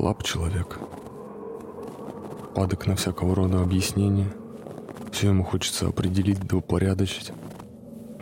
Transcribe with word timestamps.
Слаб 0.00 0.22
человек. 0.22 0.78
Падок 2.54 2.86
на 2.86 2.96
всякого 2.96 3.34
рода 3.34 3.60
объяснения. 3.60 4.28
Все 5.12 5.28
ему 5.28 5.44
хочется 5.44 5.88
определить 5.88 6.40
да 6.40 6.56
упорядочить. 6.56 7.32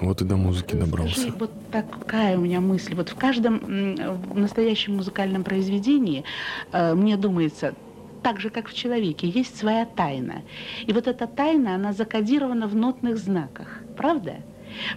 Вот 0.01 0.21
и 0.21 0.25
до 0.25 0.35
музыки 0.35 0.75
добрался. 0.75 1.21
Скажи, 1.21 1.37
вот 1.39 1.53
такая 1.71 2.37
у 2.37 2.41
меня 2.41 2.61
мысль. 2.61 2.97
Вот 2.97 3.11
в 3.11 3.15
каждом 3.15 3.61
в 3.61 4.37
настоящем 4.37 4.97
музыкальном 4.97 5.45
произведении, 5.45 6.25
э, 6.73 6.95
мне 6.95 7.17
думается, 7.17 7.77
так 8.25 8.41
же, 8.41 8.51
как 8.51 8.67
в 8.67 8.75
человеке, 8.75 9.29
есть 9.29 9.57
своя 9.57 9.87
тайна. 9.87 10.43
И 10.85 10.93
вот 10.93 11.07
эта 11.07 11.29
тайна, 11.29 11.77
она 11.77 11.93
закодирована 11.93 12.67
в 12.67 12.75
нотных 12.75 13.19
знаках. 13.19 13.83
Правда? 13.97 14.39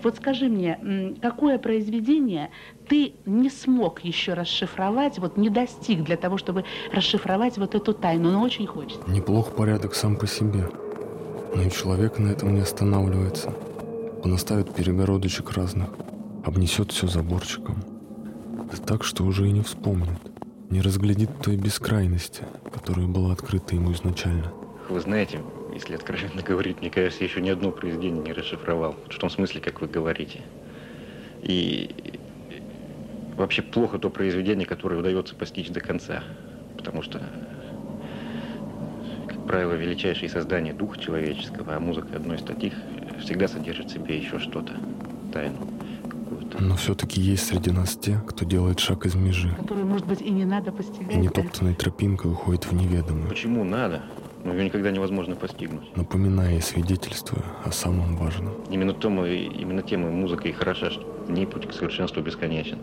Вот 0.04 0.16
скажи 0.18 0.50
мне, 0.50 1.16
какое 1.22 1.58
произведение 1.58 2.50
ты 2.92 3.14
не 3.26 3.50
смог 3.50 4.04
еще 4.04 4.34
расшифровать, 4.34 5.18
вот 5.18 5.38
не 5.38 5.50
достиг 5.50 6.04
для 6.04 6.18
того, 6.18 6.38
чтобы 6.38 6.66
расшифровать 6.92 7.58
вот 7.58 7.74
эту 7.74 7.94
тайну, 7.94 8.32
но 8.32 8.42
очень 8.42 8.68
хочется? 8.68 9.10
Неплох 9.10 9.56
порядок 9.56 9.96
сам 9.96 10.18
по 10.18 10.28
себе. 10.28 10.70
Но 11.56 11.62
и 11.62 11.72
человек 11.72 12.20
на 12.20 12.32
этом 12.32 12.54
не 12.54 12.60
останавливается. 12.60 13.54
Он 14.26 14.34
оставит 14.34 14.76
перегородочек 14.76 15.52
разных, 15.54 15.88
обнесет 16.44 16.92
все 16.92 17.08
заборчиком. 17.08 17.82
Да 18.70 18.78
так, 18.86 19.06
что 19.06 19.24
уже 19.24 19.48
и 19.48 19.52
не 19.52 19.62
вспомнит, 19.62 20.20
не 20.70 20.82
разглядит 20.82 21.30
той 21.42 21.56
бескрайности, 21.56 22.44
которая 22.74 23.08
была 23.08 23.32
открыта 23.32 23.74
ему 23.74 23.94
изначально. 23.94 24.52
Вы 24.90 25.00
знаете, 25.00 25.40
если 25.74 25.96
откровенно 25.96 26.42
говорить, 26.46 26.82
мне 26.82 26.90
кажется, 26.90 27.24
еще 27.24 27.40
ни 27.40 27.50
одно 27.50 27.72
произведение 27.72 28.22
не 28.22 28.34
расшифровал. 28.34 28.98
В 29.10 29.18
том 29.18 29.30
смысле, 29.30 29.62
как 29.62 29.80
вы 29.80 29.88
говорите. 29.88 30.42
И 31.42 32.20
вообще 33.42 33.62
плохо 33.62 33.98
то 34.00 34.10
произведение, 34.10 34.66
которое 34.66 35.00
удается 35.00 35.36
постичь 35.36 35.70
до 35.70 35.82
конца. 35.82 36.24
Потому 36.78 37.02
что, 37.02 37.22
как 39.28 39.46
правило, 39.46 39.74
величайшие 39.74 40.30
создания 40.30 40.74
духа 40.74 41.00
человеческого, 41.00 41.76
а 41.76 41.80
музыка 41.80 42.16
одной 42.16 42.38
из 42.38 42.44
таких, 42.44 42.74
всегда 43.20 43.48
содержит 43.48 43.88
в 43.88 43.94
себе 43.94 44.18
еще 44.18 44.40
что-то, 44.40 44.74
тайну. 45.34 45.58
Но 46.60 46.76
все-таки 46.76 47.22
есть 47.22 47.48
среди 47.48 47.72
нас 47.72 47.96
те, 47.96 48.22
кто 48.28 48.46
делает 48.46 48.80
шаг 48.80 49.06
из 49.06 49.16
межи. 49.16 49.56
Который, 49.56 49.84
может 49.84 50.06
быть, 50.06 50.22
и 50.22 50.30
не 50.30 50.46
надо 50.46 50.72
постигать. 50.72 51.14
И 51.14 51.18
нетоптанной 51.18 51.76
тропинкой 51.76 52.32
уходит 52.32 52.66
в 52.66 52.74
неведомое. 52.74 53.28
Почему 53.28 53.64
надо? 53.64 54.02
но 54.44 54.54
ее 54.54 54.66
никогда 54.66 54.92
невозможно 54.92 55.36
постигнуть. 55.36 55.96
Напоминая 55.96 56.58
и 56.58 56.62
свидетельствуя 56.62 57.44
о 57.64 57.72
самом 57.72 58.16
важном. 58.16 58.54
Именно, 58.70 58.94
тому, 58.94 59.26
именно 59.26 59.82
тем 59.82 60.08
и 60.08 60.10
музыка 60.10 60.48
и 60.48 60.52
хороша, 60.52 60.90
что 60.90 61.02
в 61.28 61.32
ней 61.32 61.46
путь 61.46 61.68
к 61.68 61.74
совершенству 61.74 62.22
бесконечен. 62.22 62.80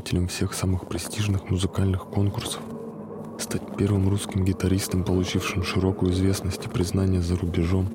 Победителем 0.00 0.28
всех 0.28 0.54
самых 0.54 0.88
престижных 0.88 1.50
музыкальных 1.50 2.06
конкурсов, 2.06 2.62
стать 3.38 3.62
первым 3.76 4.08
русским 4.08 4.44
гитаристом, 4.44 5.04
получившим 5.04 5.62
широкую 5.62 6.12
известность 6.12 6.64
и 6.64 6.70
признание 6.70 7.20
за 7.20 7.36
рубежом, 7.36 7.88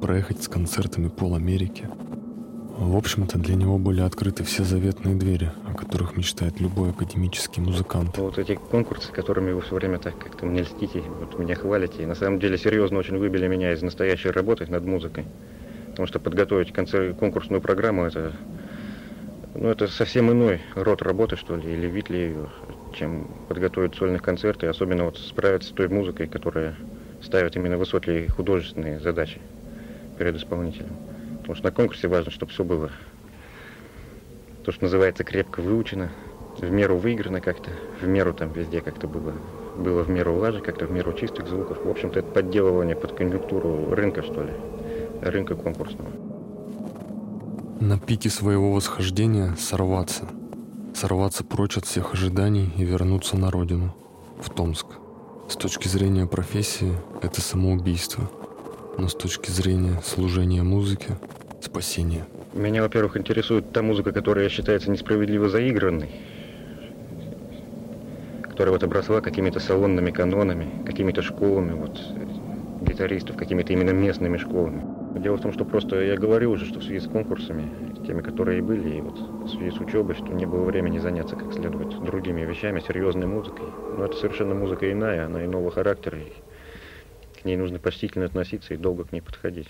проехать 0.00 0.42
с 0.42 0.48
концертами 0.48 1.08
пол 1.08 1.34
Америки. 1.34 1.88
В 2.76 2.96
общем-то, 2.96 3.38
для 3.38 3.56
него 3.56 3.76
были 3.76 4.02
открыты 4.02 4.44
все 4.44 4.62
заветные 4.62 5.16
двери, 5.16 5.50
о 5.66 5.74
которых 5.74 6.16
мечтает 6.16 6.60
любой 6.60 6.90
академический 6.90 7.60
музыкант. 7.60 8.16
Вот 8.18 8.38
эти 8.38 8.54
конкурсы, 8.54 9.10
которыми 9.10 9.50
вы 9.50 9.60
все 9.60 9.74
время 9.74 9.98
так 9.98 10.16
как-то 10.16 10.46
мне 10.46 10.62
льстите, 10.62 11.02
вот 11.18 11.38
меня 11.40 11.56
хвалите, 11.56 12.06
на 12.06 12.14
самом 12.14 12.38
деле 12.38 12.56
серьезно 12.56 12.98
очень 12.98 13.18
выбили 13.18 13.48
меня 13.48 13.72
из 13.72 13.82
настоящей 13.82 14.30
работы 14.30 14.66
над 14.66 14.84
музыкой. 14.84 15.24
Потому 15.90 16.06
что 16.06 16.20
подготовить 16.20 16.72
концерт, 16.72 17.18
конкурсную 17.18 17.60
программу 17.60 18.04
это, 18.04 18.32
ну, 19.54 19.68
это 19.68 19.88
совсем 19.88 20.30
иной 20.30 20.60
род 20.74 21.02
работы, 21.02 21.36
что 21.36 21.56
ли, 21.56 21.72
или 21.72 21.86
вид 21.86 22.10
ли 22.10 22.18
ее, 22.18 22.48
чем 22.94 23.26
подготовить 23.48 23.94
сольных 23.94 24.22
концерты, 24.22 24.66
особенно 24.66 25.04
вот 25.04 25.18
справиться 25.18 25.70
с 25.70 25.72
той 25.72 25.88
музыкой, 25.88 26.26
которая 26.26 26.74
ставит 27.22 27.56
именно 27.56 27.78
высокие 27.78 28.28
художественные 28.28 29.00
задачи 29.00 29.40
перед 30.18 30.36
исполнителем. 30.36 30.96
Потому 31.38 31.54
что 31.54 31.64
на 31.64 31.72
конкурсе 31.72 32.08
важно, 32.08 32.30
чтобы 32.30 32.52
все 32.52 32.64
было, 32.64 32.90
то, 34.64 34.72
что 34.72 34.84
называется, 34.84 35.24
крепко 35.24 35.60
выучено, 35.60 36.10
в 36.58 36.70
меру 36.70 36.96
выиграно 36.96 37.40
как-то, 37.40 37.70
в 38.00 38.06
меру 38.06 38.34
там 38.34 38.52
везде 38.52 38.80
как-то 38.80 39.06
было, 39.06 39.32
было 39.76 40.02
в 40.02 40.10
меру 40.10 40.34
лажи, 40.36 40.60
как-то 40.60 40.86
в 40.86 40.90
меру 40.90 41.12
чистых 41.14 41.48
звуков. 41.48 41.78
В 41.84 41.88
общем-то, 41.88 42.20
это 42.20 42.28
подделывание 42.28 42.96
под 42.96 43.12
конъюнктуру 43.12 43.94
рынка, 43.94 44.22
что 44.22 44.42
ли 44.42 44.52
рынка 45.22 45.54
конкурсного. 45.54 46.27
На 47.80 47.96
пике 47.96 48.28
своего 48.28 48.72
восхождения 48.72 49.54
сорваться. 49.56 50.24
Сорваться 50.94 51.44
прочь 51.44 51.76
от 51.76 51.84
всех 51.84 52.12
ожиданий 52.12 52.72
и 52.76 52.84
вернуться 52.84 53.36
на 53.36 53.52
родину, 53.52 53.94
в 54.40 54.50
Томск. 54.50 54.86
С 55.48 55.54
точки 55.54 55.86
зрения 55.86 56.26
профессии 56.26 56.92
это 57.22 57.40
самоубийство, 57.40 58.28
но 58.98 59.06
с 59.06 59.14
точки 59.14 59.52
зрения 59.52 60.00
служения 60.04 60.64
музыке– 60.64 61.18
спасение. 61.60 62.26
Меня, 62.52 62.82
во-первых, 62.82 63.16
интересует 63.16 63.72
та 63.72 63.80
музыка, 63.82 64.10
которая 64.10 64.48
считается 64.48 64.90
несправедливо 64.90 65.48
заигранной, 65.48 66.10
которая 68.42 68.72
вот 68.72 68.82
обросла 68.82 69.20
какими-то 69.20 69.60
салонными 69.60 70.10
канонами, 70.10 70.82
какими-то 70.84 71.22
школами, 71.22 71.74
вот, 71.74 71.96
гитаристов, 72.82 73.36
какими-то 73.36 73.72
именно 73.72 73.90
местными 73.90 74.36
школами. 74.36 74.97
Дело 75.18 75.36
в 75.36 75.40
том, 75.40 75.52
что 75.52 75.64
просто 75.64 76.00
я 76.00 76.16
говорил 76.16 76.52
уже, 76.52 76.64
что 76.64 76.78
в 76.78 76.84
связи 76.84 77.00
с 77.00 77.08
конкурсами, 77.08 77.68
теми, 78.06 78.20
которые 78.22 78.58
и 78.58 78.62
были, 78.62 78.98
и 78.98 79.00
вот 79.00 79.18
в 79.18 79.48
связи 79.48 79.72
с 79.72 79.80
учебой, 79.80 80.14
что 80.14 80.26
не 80.26 80.46
было 80.46 80.62
времени 80.64 80.98
заняться 80.98 81.34
как 81.34 81.52
следует 81.52 82.00
другими 82.04 82.42
вещами, 82.42 82.80
серьезной 82.80 83.26
музыкой. 83.26 83.66
Но 83.96 84.04
это 84.04 84.16
совершенно 84.16 84.54
музыка 84.54 84.90
иная, 84.90 85.26
она 85.26 85.44
иного 85.44 85.72
характера, 85.72 86.18
и 86.18 86.32
к 87.40 87.44
ней 87.44 87.56
нужно 87.56 87.80
почтительно 87.80 88.26
относиться 88.26 88.74
и 88.74 88.76
долго 88.76 89.04
к 89.04 89.12
ней 89.12 89.20
подходить. 89.20 89.68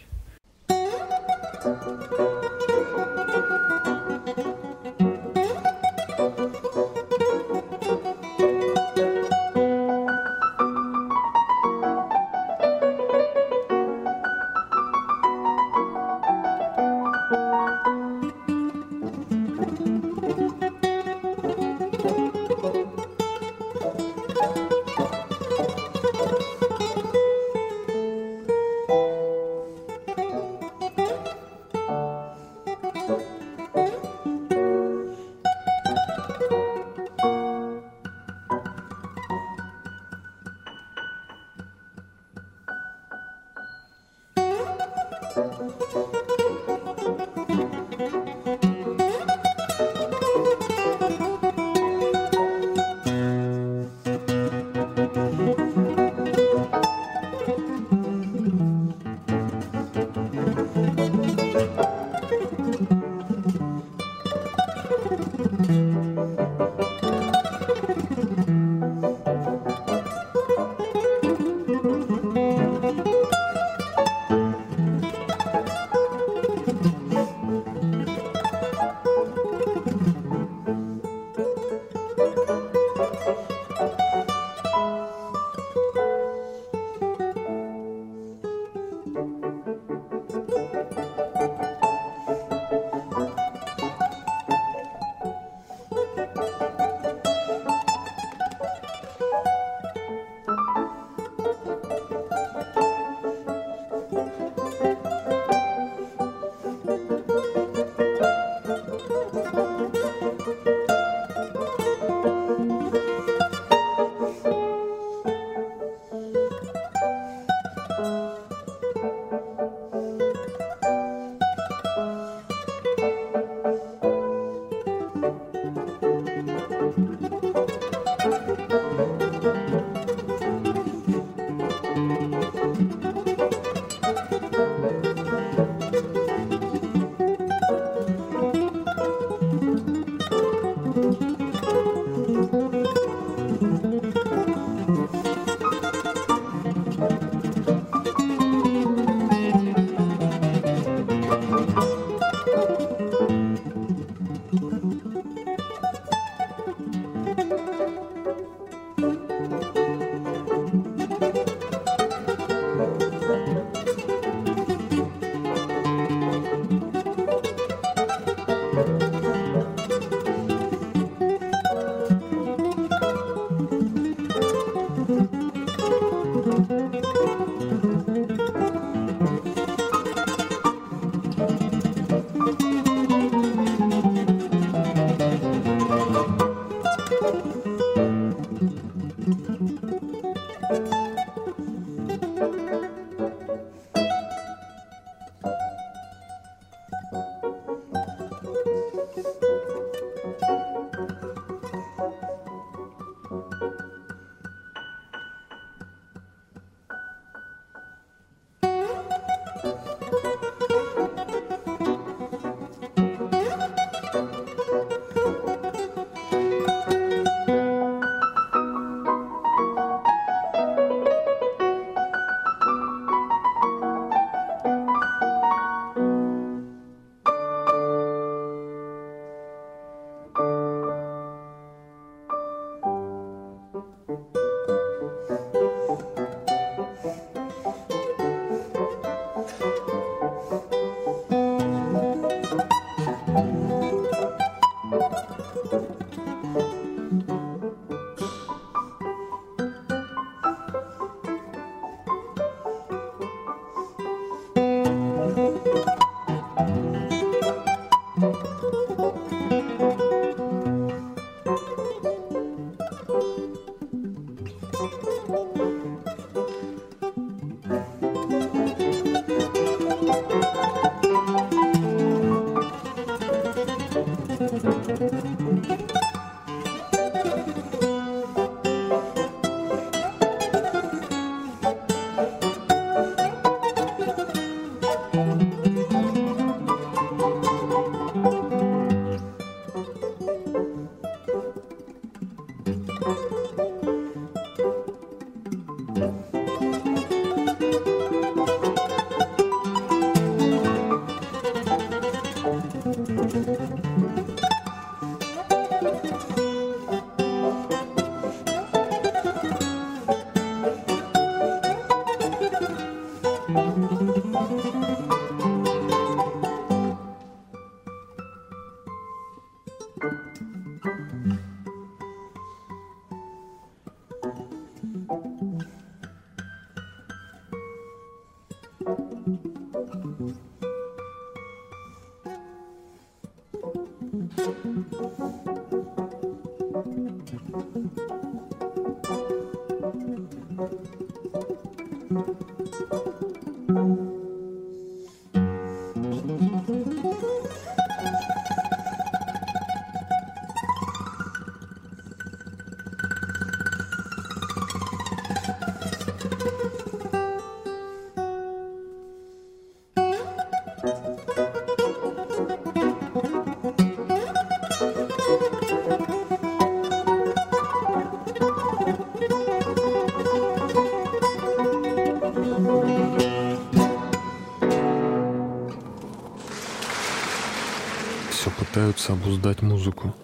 Пытаются 378.98 379.12
обуздать 379.12 379.62
музыку, 379.62 380.14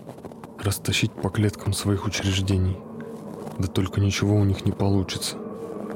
растащить 0.58 1.12
по 1.12 1.28
клеткам 1.28 1.72
своих 1.72 2.06
учреждений. 2.06 2.76
Да 3.58 3.68
только 3.68 4.00
ничего 4.00 4.34
у 4.34 4.44
них 4.44 4.64
не 4.64 4.72
получится. 4.72 5.36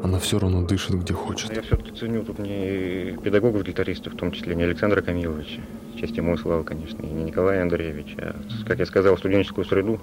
Она 0.04 0.20
все 0.20 0.38
равно 0.38 0.64
дышит, 0.64 0.94
где 0.94 1.12
хочет. 1.12 1.52
Я 1.52 1.62
все-таки 1.62 1.90
ценю 1.90 2.22
тут 2.22 2.38
не 2.38 3.18
педагогов-гитаристов, 3.24 4.14
в 4.14 4.16
том 4.16 4.30
числе 4.30 4.54
не 4.54 4.62
Александра 4.62 5.02
Камиловича, 5.02 5.60
честь 5.98 6.16
ему 6.16 6.34
и 6.34 6.36
слава, 6.36 6.62
конечно, 6.62 7.02
и 7.02 7.06
не 7.06 7.24
Николая 7.24 7.62
Андреевича, 7.62 8.16
а, 8.18 8.66
как 8.68 8.78
я 8.78 8.86
сказал, 8.86 9.18
студенческую 9.18 9.64
среду, 9.64 9.98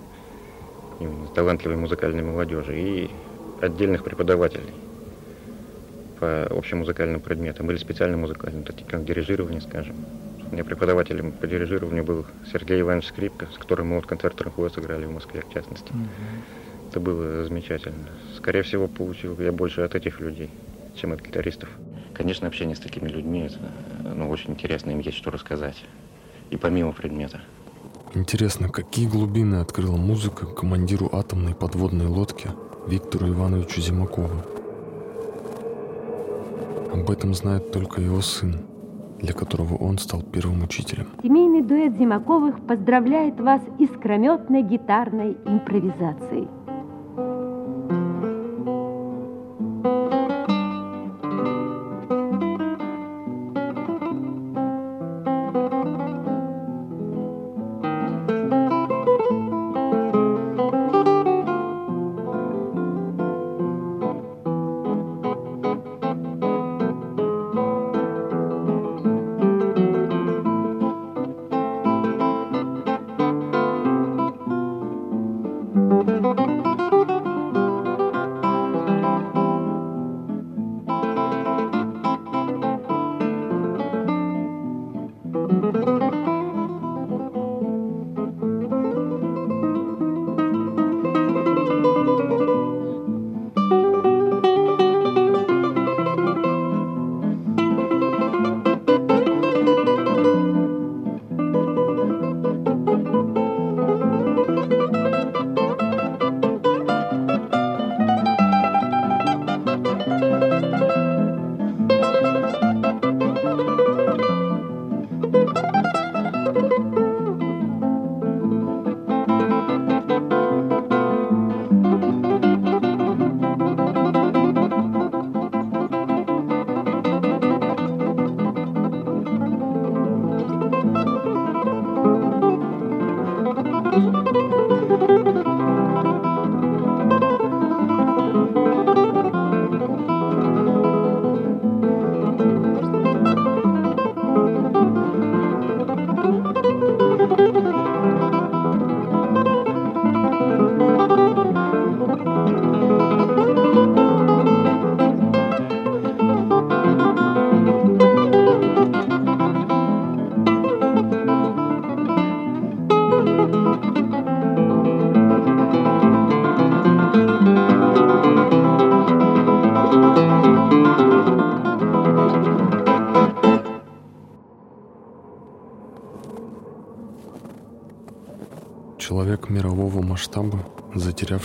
именно 1.00 1.28
талантливой 1.28 1.78
музыкальной 1.78 2.24
молодежи 2.24 2.78
и 2.78 3.10
отдельных 3.62 4.04
преподавателей 4.04 4.74
по 6.20 6.46
общим 6.50 6.80
музыкальным 6.80 7.22
предметам 7.22 7.72
или 7.72 7.78
специальным 7.78 8.22
музыкальным, 8.22 8.64
такие 8.64 8.86
как 8.86 9.06
дирижирование, 9.06 9.62
скажем. 9.62 9.96
У 10.50 10.54
меня 10.54 10.64
преподавателем 10.64 11.32
по 11.32 11.48
дирижированию 11.48 12.04
был 12.04 12.26
Сергей 12.52 12.82
Иванович 12.82 13.08
Скрипка, 13.08 13.48
с 13.54 13.58
которым 13.58 13.90
мы 13.90 13.96
вот 13.96 14.06
концерт 14.06 14.40
Ранхуа 14.42 14.70
сыграли 14.70 15.06
в 15.06 15.12
Москве, 15.12 15.42
в 15.42 15.54
частности. 15.54 15.92
Mm-hmm. 15.92 16.90
Это 16.90 17.00
было 17.00 17.44
замечательно. 17.44 18.10
Скорее 18.38 18.62
всего, 18.62 18.88
получил 18.88 19.40
я 19.40 19.52
больше 19.52 19.82
от 19.82 19.96
этих 19.96 20.20
людей, 20.20 20.50
чем 20.96 21.14
от 21.14 21.22
гитаристов. 21.22 21.70
Конечно, 22.14 22.48
общение 22.48 22.76
с 22.76 22.80
такими 22.80 23.10
людьми, 23.10 23.42
это 23.42 23.60
ну, 24.16 24.30
очень 24.30 24.52
интересно, 24.52 24.92
им 24.92 25.00
есть 25.00 25.18
что 25.18 25.32
рассказать. 25.32 25.84
И 26.52 26.58
помимо 26.58 26.94
предмета. 26.94 27.42
Интересно, 28.14 28.70
какие 28.70 29.08
глубины 29.08 29.56
открыла 29.56 29.98
музыка 29.98 30.46
командиру 30.46 31.10
атомной 31.12 31.54
подводной 31.54 32.06
лодки 32.06 32.50
Виктору 32.88 33.28
Ивановичу 33.28 33.82
Зимакову? 33.82 34.42
Об 36.94 37.12
этом 37.12 37.34
знает 37.34 37.74
только 37.74 38.00
его 38.00 38.22
сын, 38.22 38.62
для 39.20 39.34
которого 39.34 39.76
он 39.76 39.98
стал 39.98 40.22
первым 40.22 40.64
учителем. 40.64 41.08
Семейный 41.24 41.62
дуэт 41.62 41.98
Зимаковых 41.98 42.60
поздравляет 42.66 43.40
вас 43.40 43.62
искрометной 43.80 44.64
гитарной 44.64 45.38
импровизацией. 45.46 46.48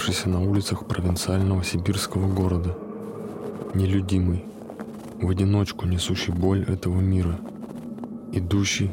Затерявшийся 0.00 0.28
на 0.30 0.42
улицах 0.42 0.86
провинциального 0.86 1.62
сибирского 1.62 2.26
города. 2.26 2.74
Нелюдимый, 3.74 4.44
в 5.20 5.28
одиночку 5.28 5.86
несущий 5.86 6.32
боль 6.32 6.64
этого 6.64 7.00
мира. 7.00 7.38
Идущий, 8.32 8.90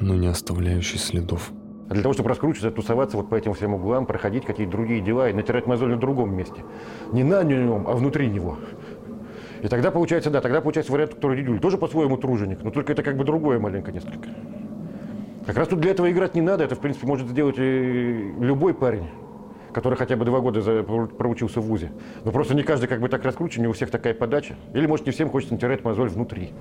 но 0.00 0.14
не 0.14 0.28
оставляющий 0.28 0.98
следов. 0.98 1.52
А 1.90 1.92
для 1.92 2.02
того, 2.02 2.14
чтобы 2.14 2.30
раскручиваться, 2.30 2.70
тусоваться 2.70 3.18
вот 3.18 3.28
по 3.28 3.34
этим 3.34 3.52
всем 3.52 3.74
углам, 3.74 4.06
проходить 4.06 4.46
какие-то 4.46 4.72
другие 4.72 5.02
дела 5.02 5.28
и 5.28 5.34
натирать 5.34 5.66
мозоль 5.66 5.90
на 5.90 5.98
другом 5.98 6.34
месте. 6.34 6.64
Не 7.12 7.22
на 7.22 7.42
нем, 7.42 7.86
а 7.86 7.92
внутри 7.92 8.28
него. 8.28 8.56
И 9.62 9.68
тогда 9.68 9.90
получается, 9.90 10.30
да, 10.30 10.40
тогда 10.40 10.62
получается 10.62 10.92
вариант, 10.92 11.14
который 11.14 11.42
Дидюль. 11.42 11.60
Тоже 11.60 11.76
по-своему 11.76 12.16
труженик, 12.16 12.62
но 12.62 12.70
только 12.70 12.92
это 12.92 13.02
как 13.02 13.16
бы 13.18 13.24
другое 13.24 13.58
маленько 13.58 13.92
несколько. 13.92 14.28
Как 15.44 15.56
раз 15.58 15.68
тут 15.68 15.80
для 15.80 15.90
этого 15.90 16.10
играть 16.10 16.34
не 16.34 16.40
надо. 16.40 16.64
Это, 16.64 16.74
в 16.76 16.80
принципе, 16.80 17.06
может 17.06 17.28
сделать 17.28 17.58
любой 17.58 18.72
парень, 18.74 19.04
который 19.76 19.96
хотя 19.96 20.16
бы 20.16 20.24
два 20.24 20.40
года 20.40 20.62
за, 20.62 20.82
проучился 20.82 21.60
в 21.60 21.66
ВУЗе. 21.66 21.92
Но 22.24 22.32
просто 22.32 22.54
не 22.54 22.62
каждый 22.62 22.86
как 22.86 22.98
бы 22.98 23.10
так 23.10 23.22
раскручен, 23.22 23.60
не 23.60 23.68
у 23.68 23.74
всех 23.74 23.90
такая 23.90 24.14
подача. 24.14 24.56
Или, 24.72 24.86
может, 24.86 25.04
не 25.04 25.12
всем 25.12 25.28
хочется 25.28 25.52
натирать 25.52 25.84
мозоль 25.84 26.08
внутри. 26.08 26.54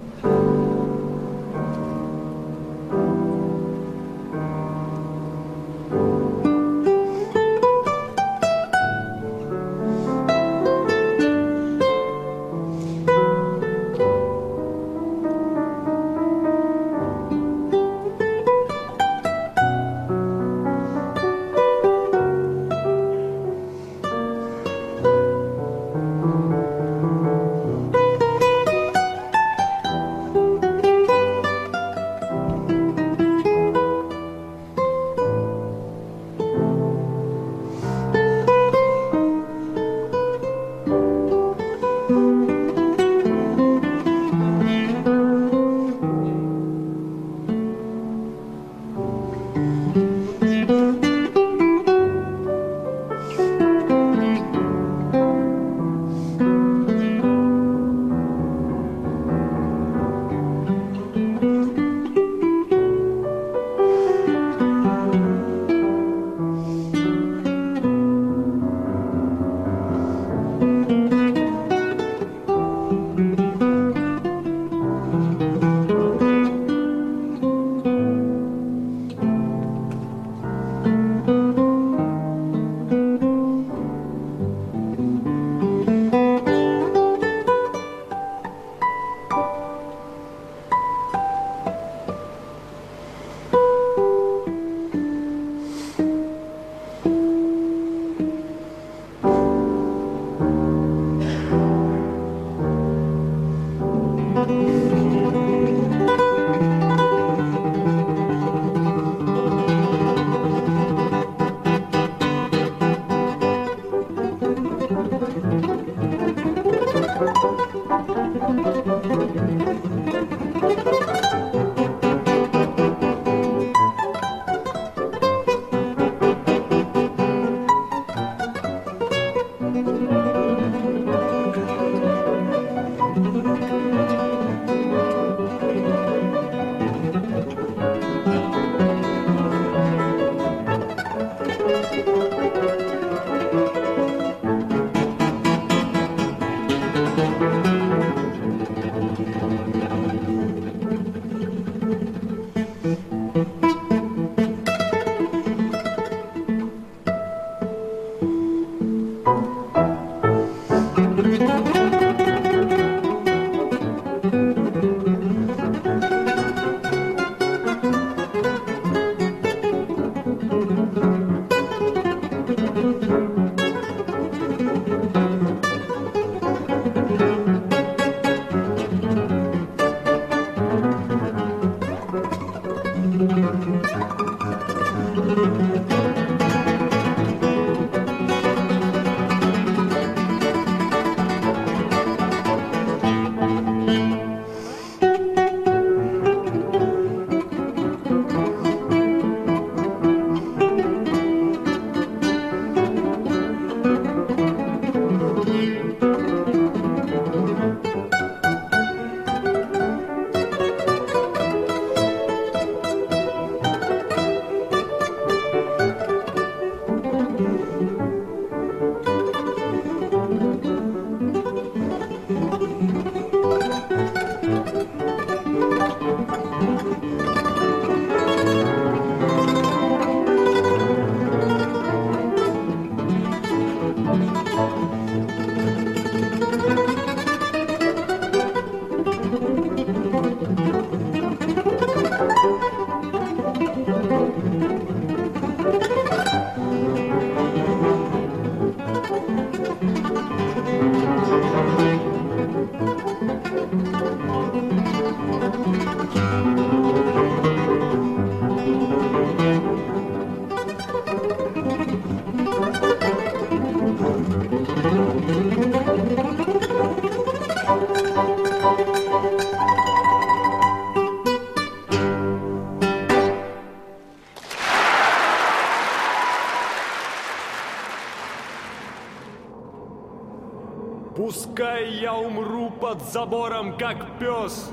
Пускай 281.26 281.92
я 281.92 282.14
умру 282.14 282.70
под 282.70 283.02
забором, 283.12 283.76
как 283.80 284.20
пес. 284.20 284.70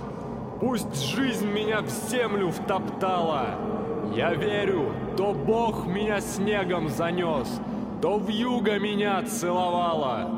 Пусть 0.60 1.02
жизнь 1.02 1.46
меня 1.46 1.80
в 1.80 1.88
землю 2.10 2.50
втоптала. 2.50 3.54
Я 4.14 4.34
верю, 4.34 4.92
то 5.16 5.32
Бог 5.32 5.86
меня 5.86 6.20
снегом 6.20 6.90
занес, 6.90 7.48
то 8.02 8.18
в 8.18 8.28
юго 8.28 8.78
меня 8.78 9.22
целовала. 9.22 10.28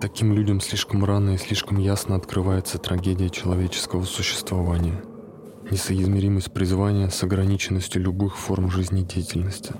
Таким 0.00 0.32
людям 0.32 0.60
слишком 0.60 1.04
рано 1.04 1.34
и 1.34 1.38
слишком 1.38 1.78
ясно 1.78 2.16
открывается 2.16 2.78
трагедия 2.78 3.30
человеческого 3.30 4.02
существования. 4.02 5.00
Несоизмеримость 5.70 6.52
призвания 6.52 7.08
с 7.08 7.22
ограниченностью 7.22 8.02
любых 8.02 8.36
форм 8.36 8.68
жизнедеятельности. 8.68 9.74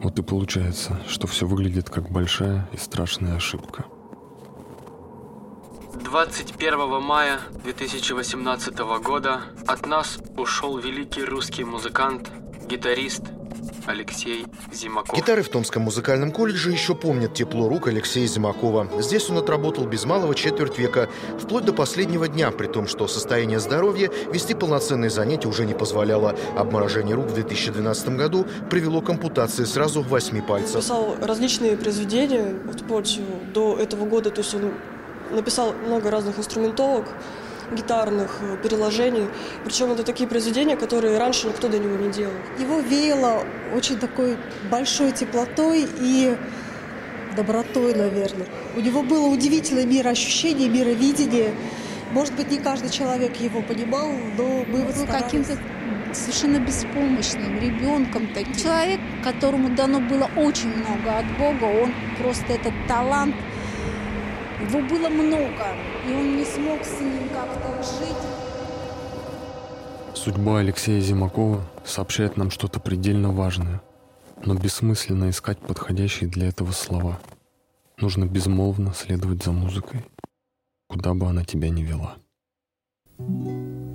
Вот 0.00 0.18
и 0.18 0.22
получается, 0.22 1.00
что 1.08 1.26
все 1.26 1.46
выглядит 1.46 1.90
как 1.90 2.10
большая 2.10 2.68
и 2.72 2.76
страшная 2.76 3.36
ошибка. 3.36 3.84
21 5.94 7.02
мая 7.02 7.40
2018 7.64 8.78
года 9.02 9.40
от 9.66 9.86
нас 9.86 10.18
ушел 10.36 10.78
великий 10.78 11.24
русский 11.24 11.64
музыкант, 11.64 12.30
гитарист 12.68 13.24
Алексей 13.86 14.46
Зимаков. 14.72 15.16
Гитары 15.16 15.42
в 15.42 15.48
Томском 15.48 15.82
музыкальном 15.82 16.30
колледже 16.30 16.70
еще 16.70 16.94
помнят 16.94 17.34
тепло 17.34 17.68
рук 17.68 17.88
Алексея 17.88 18.26
Зимакова. 18.26 18.88
Здесь 19.00 19.28
он 19.30 19.38
отработал 19.38 19.86
без 19.86 20.04
малого 20.04 20.34
четверть 20.34 20.78
века, 20.78 21.08
вплоть 21.38 21.64
до 21.64 21.72
последнего 21.72 22.28
дня, 22.28 22.50
при 22.50 22.66
том, 22.66 22.86
что 22.86 23.08
состояние 23.08 23.60
здоровья 23.60 24.10
вести 24.32 24.54
полноценные 24.54 25.10
занятия 25.10 25.48
уже 25.48 25.64
не 25.64 25.74
позволяло. 25.74 26.36
Обморожение 26.56 27.14
рук 27.14 27.26
в 27.26 27.34
2012 27.34 28.08
году 28.10 28.46
привело 28.70 29.00
к 29.00 29.10
ампутации 29.10 29.64
сразу 29.64 30.02
восьми 30.02 30.40
пальцев. 30.40 30.82
Писал 30.82 31.16
различные 31.20 31.76
произведения 31.76 32.54
вплоть 32.72 33.20
до 33.54 33.76
этого 33.76 34.06
года, 34.06 34.30
то 34.30 34.40
есть 34.40 34.54
он 34.54 34.72
написал 35.30 35.72
много 35.86 36.10
разных 36.10 36.38
инструментовок, 36.38 37.06
гитарных 37.72 38.38
э, 38.40 38.56
переложений. 38.62 39.28
Причем 39.64 39.90
это 39.92 40.02
такие 40.02 40.28
произведения, 40.28 40.76
которые 40.76 41.18
раньше 41.18 41.48
никто 41.48 41.68
до 41.68 41.78
него 41.78 41.96
не 41.96 42.10
делал. 42.10 42.32
Его 42.58 42.80
веяло 42.80 43.44
очень 43.74 43.98
такой 43.98 44.36
большой 44.70 45.12
теплотой 45.12 45.86
и 46.00 46.36
добротой, 47.36 47.94
наверное. 47.94 48.46
У 48.76 48.80
него 48.80 49.02
было 49.02 49.26
удивительное 49.26 49.84
мироощущение, 49.84 50.68
мировидение. 50.68 51.54
Может 52.12 52.34
быть, 52.34 52.50
не 52.50 52.58
каждый 52.58 52.90
человек 52.90 53.36
его 53.36 53.60
понимал, 53.62 54.08
но 54.36 54.64
мы 54.66 54.82
вот 54.82 54.96
был 54.96 55.06
каким-то 55.06 55.58
совершенно 56.12 56.58
беспомощным 56.58 57.60
ребенком 57.60 58.28
таким. 58.34 58.54
Человек, 58.54 58.98
которому 59.22 59.68
дано 59.76 60.00
было 60.00 60.30
очень 60.36 60.74
много 60.74 61.18
от 61.18 61.26
Бога, 61.38 61.64
он 61.64 61.92
просто 62.18 62.54
этот 62.54 62.72
талант– 62.88 63.34
его 64.60 64.80
было 64.80 65.08
много, 65.08 65.68
и 66.06 66.12
он 66.12 66.36
не 66.36 66.44
смог 66.44 66.84
с 66.84 67.00
ним 67.00 67.17
как-то 67.38 67.82
жить. 67.82 68.16
Судьба 70.14 70.58
Алексея 70.58 71.00
Зимакова 71.00 71.64
сообщает 71.84 72.36
нам 72.36 72.50
что-то 72.50 72.80
предельно 72.80 73.30
важное, 73.30 73.80
но 74.44 74.54
бессмысленно 74.54 75.30
искать 75.30 75.58
подходящие 75.58 76.28
для 76.28 76.48
этого 76.48 76.72
слова. 76.72 77.20
Нужно 77.98 78.24
безмолвно 78.24 78.92
следовать 78.94 79.44
за 79.44 79.52
музыкой, 79.52 80.04
куда 80.88 81.14
бы 81.14 81.26
она 81.26 81.44
тебя 81.44 81.70
ни 81.70 81.82
вела. 81.82 82.16
thank 83.20 83.48
you 83.48 83.87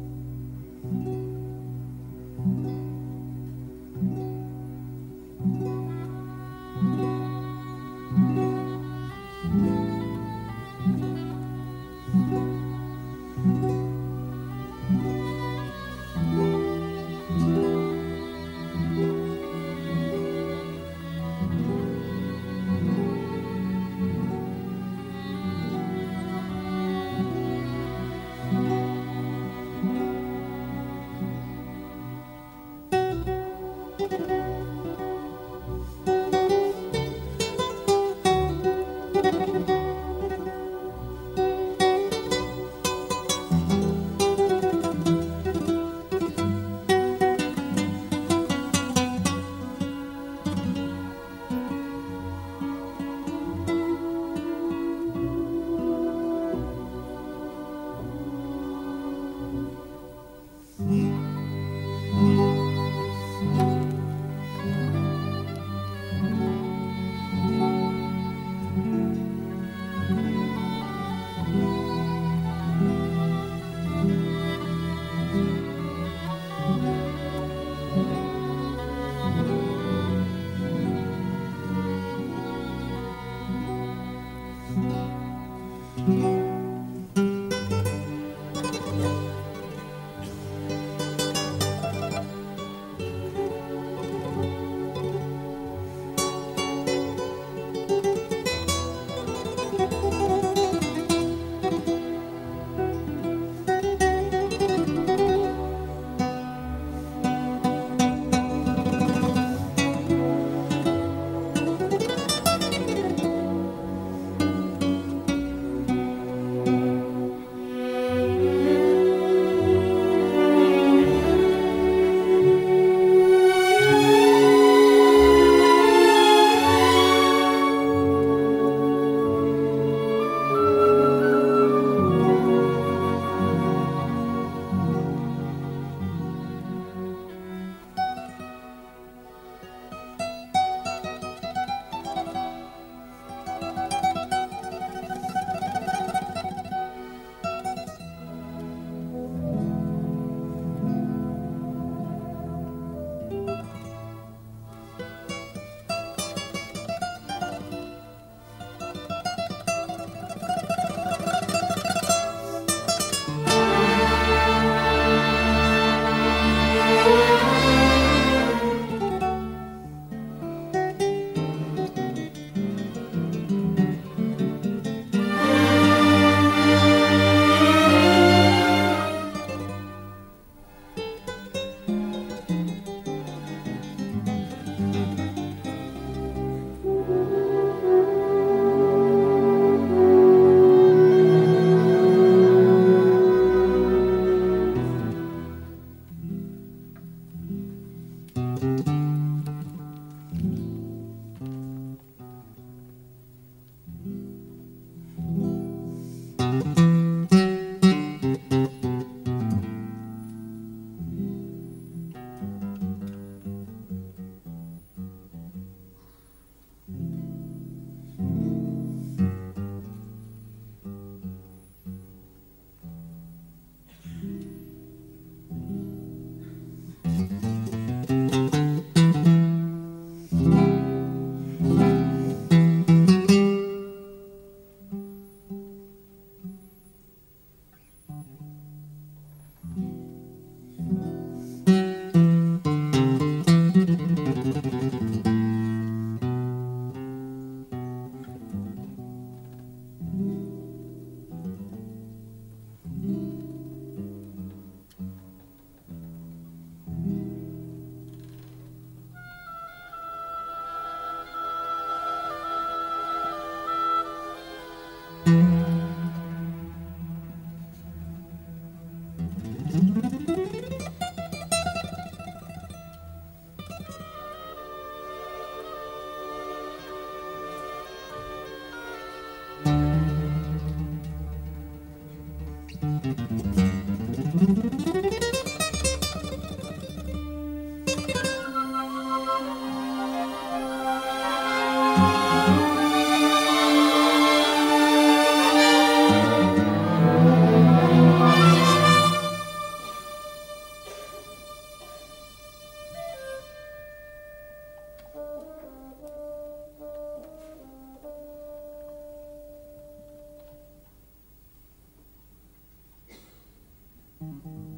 Mm-hmm. 314.24 314.73